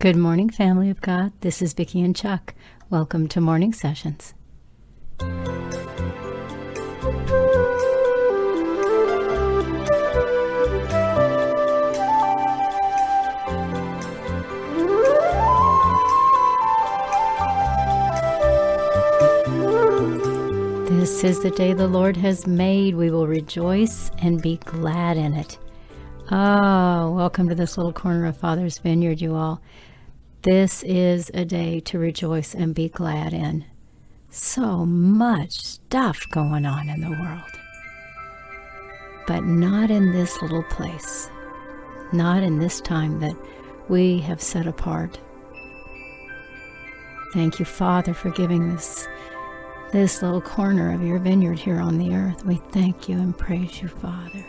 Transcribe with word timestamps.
Good 0.00 0.16
morning, 0.16 0.48
family 0.48 0.88
of 0.88 1.02
God. 1.02 1.34
This 1.42 1.60
is 1.60 1.74
Vicki 1.74 2.00
and 2.00 2.16
Chuck. 2.16 2.54
Welcome 2.88 3.28
to 3.28 3.38
Morning 3.38 3.74
Sessions. 3.74 4.32
This 20.88 21.22
is 21.24 21.42
the 21.42 21.52
day 21.54 21.74
the 21.74 21.86
Lord 21.86 22.16
has 22.16 22.46
made. 22.46 22.94
We 22.94 23.10
will 23.10 23.26
rejoice 23.26 24.10
and 24.22 24.40
be 24.40 24.56
glad 24.64 25.18
in 25.18 25.34
it. 25.34 25.58
Oh, 26.30 27.10
welcome 27.10 27.50
to 27.50 27.54
this 27.54 27.76
little 27.76 27.92
corner 27.92 28.24
of 28.24 28.38
Father's 28.38 28.78
Vineyard, 28.78 29.20
you 29.20 29.34
all. 29.34 29.60
This 30.42 30.82
is 30.84 31.30
a 31.34 31.44
day 31.44 31.80
to 31.80 31.98
rejoice 31.98 32.54
and 32.54 32.74
be 32.74 32.88
glad 32.88 33.34
in. 33.34 33.66
So 34.30 34.86
much 34.86 35.60
stuff 35.60 36.24
going 36.30 36.64
on 36.64 36.88
in 36.88 37.02
the 37.02 37.10
world. 37.10 37.42
But 39.26 39.44
not 39.44 39.90
in 39.90 40.12
this 40.12 40.40
little 40.40 40.62
place. 40.62 41.28
Not 42.14 42.42
in 42.42 42.58
this 42.58 42.80
time 42.80 43.20
that 43.20 43.36
we 43.90 44.20
have 44.20 44.40
set 44.40 44.66
apart. 44.66 45.18
Thank 47.34 47.58
you, 47.58 47.66
Father, 47.66 48.14
for 48.14 48.30
giving 48.30 48.74
this 48.74 49.06
this 49.92 50.22
little 50.22 50.40
corner 50.40 50.94
of 50.94 51.02
your 51.02 51.18
vineyard 51.18 51.58
here 51.58 51.80
on 51.80 51.98
the 51.98 52.14
earth. 52.14 52.46
We 52.46 52.54
thank 52.70 53.10
you 53.10 53.18
and 53.18 53.36
praise 53.36 53.82
you, 53.82 53.88
Father. 53.88 54.42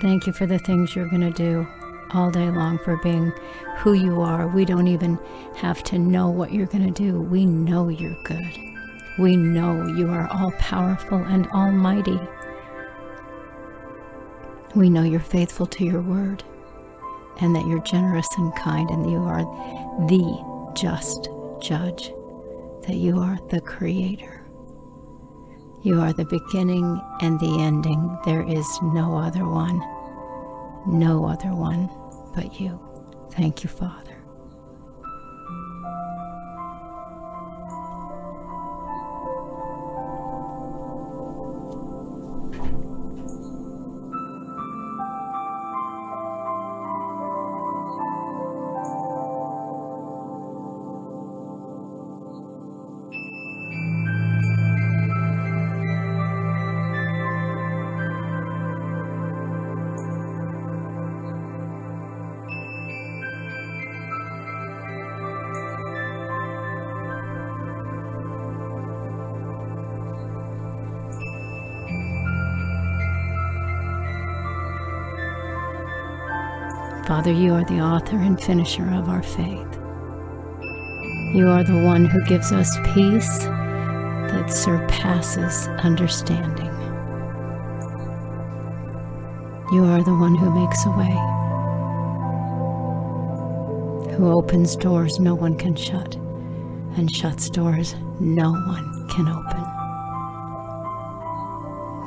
Thank 0.00 0.28
you 0.28 0.32
for 0.32 0.46
the 0.46 0.60
things 0.60 0.94
you're 0.94 1.08
going 1.08 1.22
to 1.22 1.36
do 1.36 1.66
all 2.14 2.30
day 2.30 2.50
long 2.50 2.78
for 2.78 2.96
being 2.98 3.32
who 3.78 3.94
you 3.94 4.20
are. 4.20 4.46
We 4.46 4.64
don't 4.64 4.88
even 4.88 5.18
have 5.56 5.82
to 5.84 5.98
know 5.98 6.28
what 6.28 6.52
you're 6.52 6.66
going 6.66 6.92
to 6.92 7.02
do. 7.02 7.20
We 7.20 7.46
know 7.46 7.88
you're 7.88 8.22
good. 8.24 8.58
We 9.18 9.36
know 9.36 9.86
you 9.86 10.10
are 10.10 10.28
all 10.30 10.52
powerful 10.52 11.18
and 11.18 11.46
almighty. 11.48 12.18
We 14.74 14.88
know 14.88 15.02
you're 15.02 15.20
faithful 15.20 15.66
to 15.66 15.84
your 15.84 16.00
word 16.00 16.44
and 17.40 17.56
that 17.56 17.66
you're 17.66 17.82
generous 17.82 18.28
and 18.36 18.54
kind 18.54 18.90
and 18.90 19.10
you 19.10 19.18
are 19.18 19.42
the 20.08 20.72
just 20.74 21.28
judge, 21.60 22.12
that 22.86 22.96
you 22.96 23.18
are 23.18 23.38
the 23.50 23.60
creator. 23.60 24.42
You 25.82 26.00
are 26.00 26.12
the 26.12 26.26
beginning 26.26 27.00
and 27.20 27.40
the 27.40 27.60
ending. 27.60 28.18
There 28.24 28.42
is 28.42 28.66
no 28.82 29.16
other 29.16 29.46
one, 29.46 29.80
no 30.86 31.24
other 31.26 31.54
one 31.54 31.90
but 32.40 32.58
you. 32.58 32.78
Thank 33.32 33.62
you, 33.62 33.68
Father. 33.68 34.09
Father, 77.10 77.32
you 77.32 77.54
are 77.54 77.64
the 77.64 77.80
author 77.80 78.18
and 78.18 78.40
finisher 78.40 78.88
of 78.94 79.08
our 79.08 79.24
faith. 79.24 79.74
You 81.34 81.48
are 81.48 81.64
the 81.64 81.82
one 81.84 82.04
who 82.04 82.24
gives 82.26 82.52
us 82.52 82.76
peace 82.94 83.38
that 83.40 84.46
surpasses 84.46 85.66
understanding. 85.82 86.70
You 89.72 89.86
are 89.86 90.04
the 90.04 90.14
one 90.14 90.36
who 90.36 90.54
makes 90.54 90.86
a 90.86 90.90
way, 90.90 91.10
who 94.14 94.30
opens 94.30 94.76
doors 94.76 95.18
no 95.18 95.34
one 95.34 95.58
can 95.58 95.74
shut, 95.74 96.14
and 96.96 97.10
shuts 97.10 97.50
doors 97.50 97.96
no 98.20 98.52
one 98.52 99.08
can 99.08 99.26
open. 99.26 99.64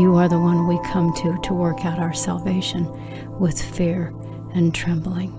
You 0.00 0.14
are 0.16 0.30
the 0.30 0.40
one 0.40 0.66
we 0.66 0.80
come 0.90 1.12
to 1.16 1.38
to 1.42 1.52
work 1.52 1.84
out 1.84 1.98
our 1.98 2.14
salvation 2.14 2.88
with 3.38 3.60
fear 3.60 4.14
and 4.56 4.74
trembling. 4.74 5.30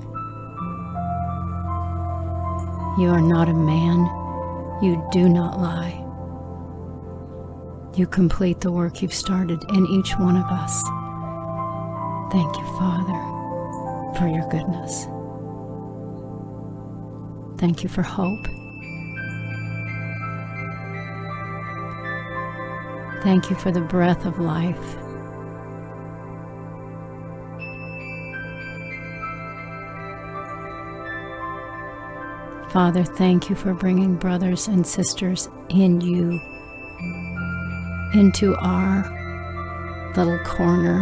You 3.00 3.10
are 3.10 3.22
not 3.22 3.50
a 3.50 3.54
man, 3.54 4.06
you 4.82 5.04
do 5.12 5.28
not 5.28 5.60
lie. 5.60 6.04
You 7.96 8.06
complete 8.06 8.62
the 8.62 8.72
work 8.72 9.02
you've 9.02 9.14
started 9.14 9.60
in 9.70 9.88
each 9.88 10.14
one 10.20 10.38
of 10.38 10.46
us. 10.46 10.84
Thank 12.32 12.58
you, 12.58 12.66
Father, 12.78 14.20
for 14.20 14.28
your 14.28 14.48
goodness. 14.50 15.06
Thank 17.60 17.82
you 17.82 17.90
for 17.90 18.04
hope. 18.04 18.46
Thank 23.24 23.50
you 23.50 23.56
for 23.56 23.72
the 23.72 23.82
breath 23.82 24.28
of 24.28 24.40
life. 24.40 25.07
Father, 32.78 33.04
thank 33.04 33.50
you 33.50 33.56
for 33.56 33.74
bringing 33.74 34.14
brothers 34.18 34.68
and 34.68 34.86
sisters 34.86 35.50
in 35.70 36.00
you 36.00 36.40
into 38.14 38.56
our 38.58 39.02
little 40.16 40.38
corner 40.46 41.02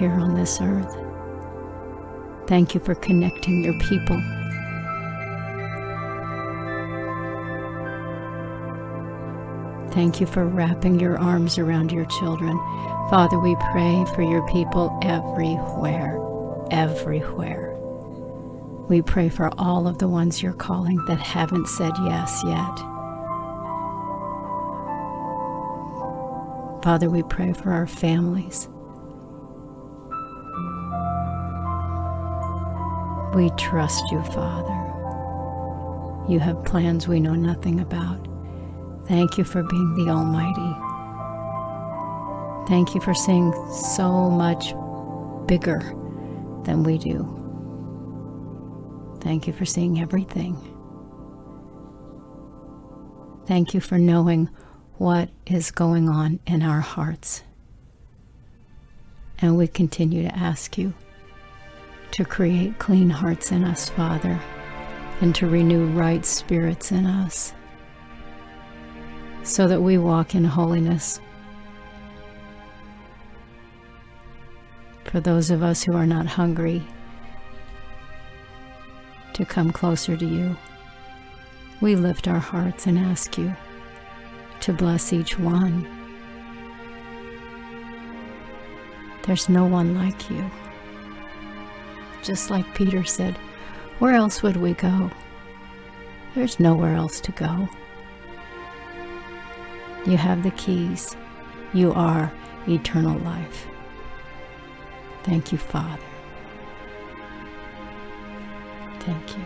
here 0.00 0.10
on 0.10 0.34
this 0.34 0.60
earth. 0.60 0.96
Thank 2.48 2.74
you 2.74 2.80
for 2.80 2.96
connecting 2.96 3.62
your 3.62 3.78
people. 3.78 4.20
Thank 9.92 10.20
you 10.20 10.26
for 10.26 10.44
wrapping 10.44 10.98
your 10.98 11.20
arms 11.20 11.56
around 11.56 11.92
your 11.92 12.06
children. 12.06 12.58
Father, 13.10 13.38
we 13.38 13.54
pray 13.70 14.04
for 14.16 14.22
your 14.22 14.44
people 14.48 14.98
everywhere, 15.04 16.18
everywhere. 16.72 17.69
We 18.90 19.02
pray 19.02 19.28
for 19.28 19.52
all 19.56 19.86
of 19.86 19.98
the 19.98 20.08
ones 20.08 20.42
you're 20.42 20.52
calling 20.52 20.96
that 21.06 21.20
haven't 21.20 21.68
said 21.68 21.92
yes 22.02 22.42
yet. 22.44 22.76
Father, 26.82 27.08
we 27.08 27.22
pray 27.22 27.52
for 27.52 27.70
our 27.70 27.86
families. 27.86 28.66
We 33.32 33.50
trust 33.56 34.02
you, 34.10 34.24
Father. 34.24 34.74
You 36.28 36.40
have 36.40 36.64
plans 36.64 37.06
we 37.06 37.20
know 37.20 37.36
nothing 37.36 37.78
about. 37.78 38.18
Thank 39.06 39.38
you 39.38 39.44
for 39.44 39.62
being 39.62 40.04
the 40.04 40.10
Almighty. 40.10 40.74
Thank 42.68 42.96
you 42.96 43.00
for 43.00 43.14
seeing 43.14 43.52
so 43.72 44.28
much 44.28 44.74
bigger 45.46 45.78
than 46.64 46.82
we 46.82 46.98
do. 46.98 47.39
Thank 49.20 49.46
you 49.46 49.52
for 49.52 49.64
seeing 49.64 50.00
everything. 50.00 50.56
Thank 53.46 53.74
you 53.74 53.80
for 53.80 53.98
knowing 53.98 54.48
what 54.96 55.30
is 55.46 55.70
going 55.70 56.08
on 56.08 56.40
in 56.46 56.62
our 56.62 56.80
hearts. 56.80 57.42
And 59.38 59.56
we 59.56 59.66
continue 59.66 60.22
to 60.22 60.36
ask 60.36 60.76
you 60.78 60.94
to 62.12 62.24
create 62.24 62.78
clean 62.78 63.10
hearts 63.10 63.50
in 63.52 63.64
us, 63.64 63.88
Father, 63.88 64.38
and 65.20 65.34
to 65.34 65.46
renew 65.46 65.86
right 65.86 66.24
spirits 66.24 66.92
in 66.92 67.06
us 67.06 67.52
so 69.42 69.66
that 69.68 69.82
we 69.82 69.98
walk 69.98 70.34
in 70.34 70.44
holiness. 70.44 71.20
For 75.04 75.20
those 75.20 75.50
of 75.50 75.62
us 75.62 75.82
who 75.82 75.96
are 75.96 76.06
not 76.06 76.26
hungry 76.26 76.86
to 79.40 79.46
come 79.46 79.72
closer 79.72 80.18
to 80.18 80.26
you. 80.26 80.54
We 81.80 81.96
lift 81.96 82.28
our 82.28 82.38
hearts 82.38 82.86
and 82.86 82.98
ask 82.98 83.38
you 83.38 83.56
to 84.60 84.72
bless 84.74 85.14
each 85.14 85.38
one. 85.38 85.88
There's 89.22 89.48
no 89.48 89.64
one 89.64 89.94
like 89.94 90.28
you. 90.28 90.50
Just 92.22 92.50
like 92.50 92.74
Peter 92.74 93.02
said, 93.02 93.38
Where 93.98 94.12
else 94.12 94.42
would 94.42 94.58
we 94.58 94.74
go? 94.74 95.10
There's 96.34 96.60
nowhere 96.60 96.94
else 96.94 97.18
to 97.20 97.32
go. 97.32 97.66
You 100.04 100.18
have 100.18 100.42
the 100.42 100.50
keys. 100.50 101.16
You 101.72 101.92
are 101.92 102.30
eternal 102.68 103.18
life. 103.20 103.66
Thank 105.22 105.50
you, 105.50 105.56
Father. 105.56 106.09
Thank 109.00 109.36
you. 109.36 109.44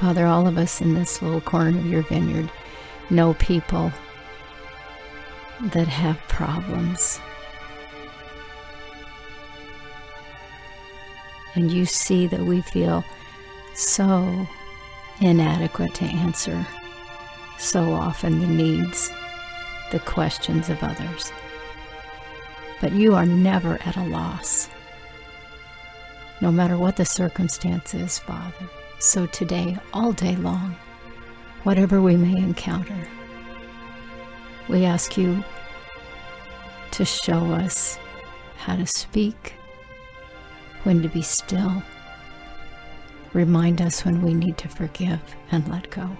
Father, 0.00 0.26
all 0.26 0.46
of 0.46 0.56
us 0.56 0.80
in 0.80 0.94
this 0.94 1.20
little 1.20 1.42
corner 1.42 1.78
of 1.78 1.86
your 1.86 2.02
vineyard 2.02 2.50
know 3.10 3.34
people 3.34 3.92
that 5.60 5.86
have 5.88 6.16
problems. 6.28 7.20
And 11.54 11.70
you 11.70 11.84
see 11.84 12.26
that 12.28 12.40
we 12.40 12.62
feel 12.62 13.04
so 13.74 14.46
inadequate 15.20 15.94
to 15.96 16.04
answer 16.06 16.66
so 17.58 17.92
often 17.92 18.40
the 18.40 18.46
needs, 18.46 19.10
the 19.90 20.00
questions 20.00 20.68
of 20.68 20.82
others. 20.82 21.32
But 22.80 22.92
you 22.92 23.14
are 23.14 23.26
never 23.26 23.78
at 23.84 23.96
a 23.96 24.04
loss, 24.04 24.68
no 26.40 26.50
matter 26.50 26.78
what 26.78 26.96
the 26.96 27.04
circumstance 27.04 27.92
is, 27.94 28.18
Father. 28.18 28.70
So 28.98 29.26
today, 29.26 29.78
all 29.92 30.12
day 30.12 30.36
long, 30.36 30.76
whatever 31.64 32.00
we 32.00 32.16
may 32.16 32.36
encounter, 32.36 33.06
we 34.68 34.84
ask 34.84 35.16
you 35.16 35.44
to 36.92 37.04
show 37.04 37.52
us 37.52 37.98
how 38.56 38.76
to 38.76 38.86
speak, 38.86 39.54
when 40.84 41.02
to 41.02 41.08
be 41.08 41.22
still. 41.22 41.82
Remind 43.32 43.80
us 43.80 44.04
when 44.04 44.22
we 44.22 44.34
need 44.34 44.58
to 44.58 44.68
forgive 44.68 45.20
and 45.52 45.66
let 45.68 45.90
go. 45.90 46.16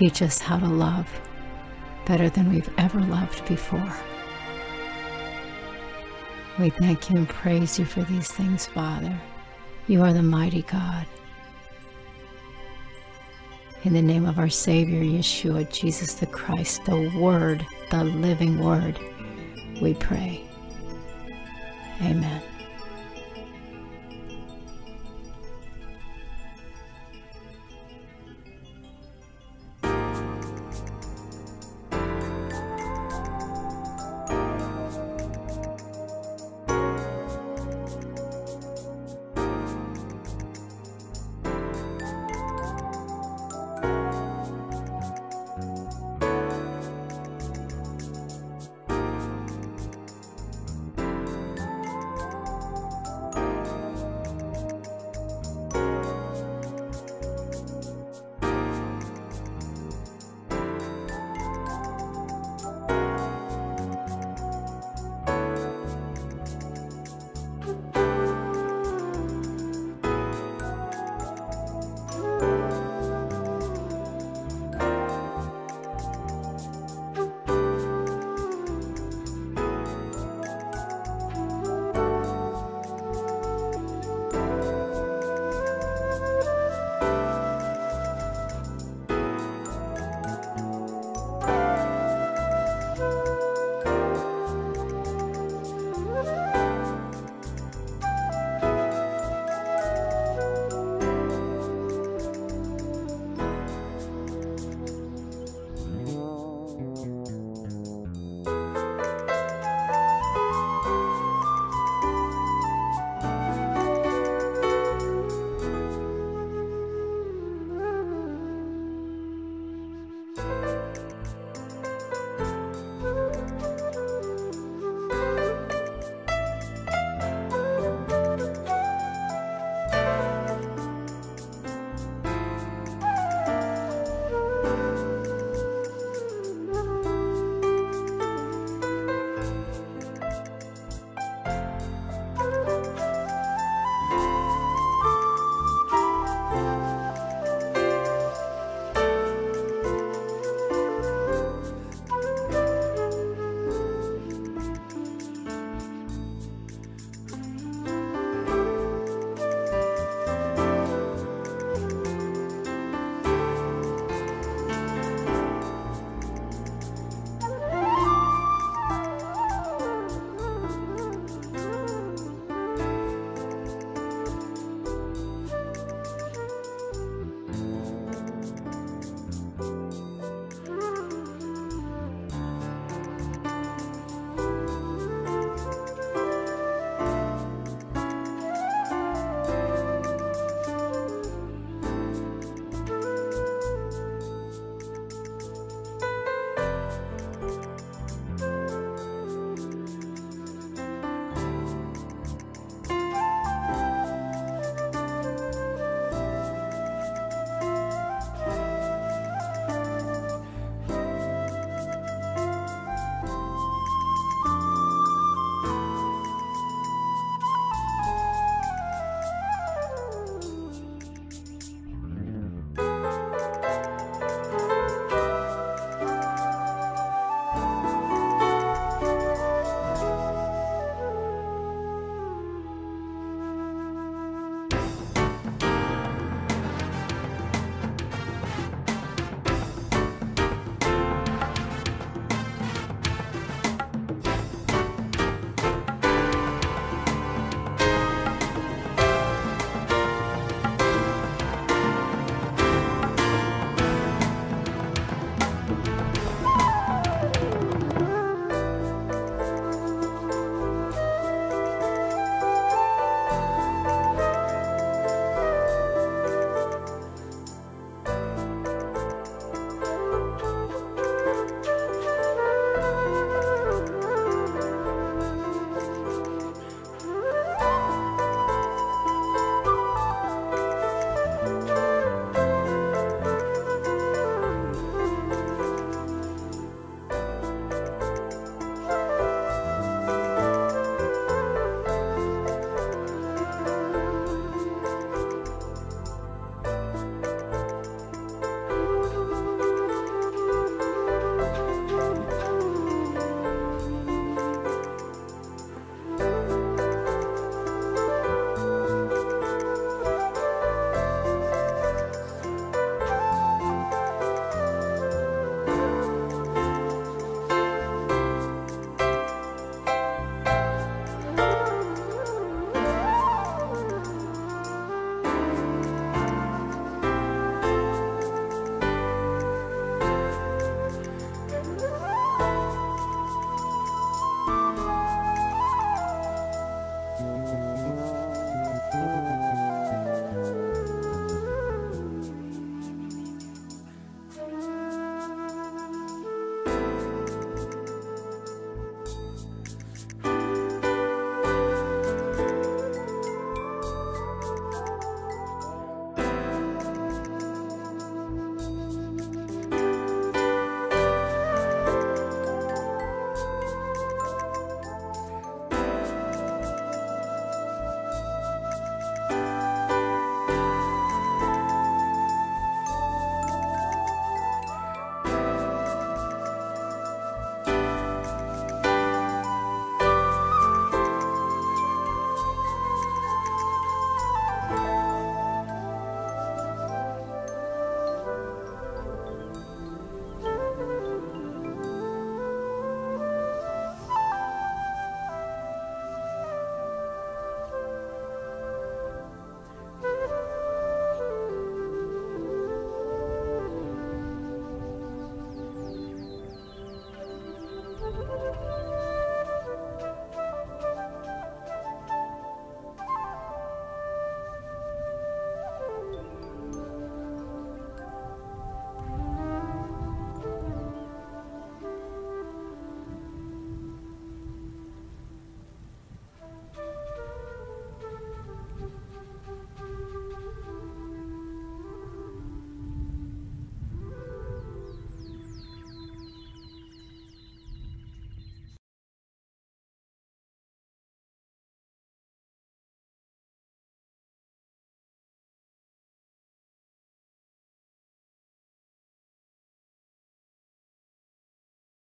Teach 0.00 0.22
us 0.22 0.38
how 0.38 0.58
to 0.58 0.66
love 0.66 1.06
better 2.06 2.30
than 2.30 2.50
we've 2.50 2.70
ever 2.78 3.00
loved 3.00 3.44
before. 3.44 3.94
We 6.58 6.70
thank 6.70 7.10
you 7.10 7.18
and 7.18 7.28
praise 7.28 7.78
you 7.78 7.84
for 7.84 8.00
these 8.04 8.32
things, 8.32 8.64
Father. 8.64 9.14
You 9.88 10.00
are 10.02 10.14
the 10.14 10.22
mighty 10.22 10.62
God. 10.62 11.04
In 13.84 13.92
the 13.92 14.00
name 14.00 14.24
of 14.24 14.38
our 14.38 14.48
Savior, 14.48 15.02
Yeshua, 15.02 15.70
Jesus 15.70 16.14
the 16.14 16.24
Christ, 16.24 16.82
the 16.86 17.12
Word, 17.18 17.66
the 17.90 18.02
living 18.02 18.58
Word, 18.58 18.98
we 19.82 19.92
pray. 19.92 20.42
Amen. 22.00 22.40